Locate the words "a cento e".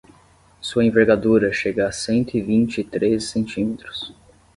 1.87-2.41